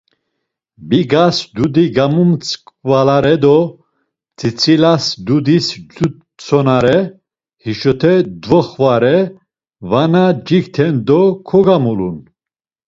[0.89, 3.57] Bigas dudi gamumtzvalare do
[4.37, 6.97] tzitzilas dudis cutsonare,
[7.63, 9.17] hişote doxvare
[9.89, 12.17] vana cikten do kogamulun.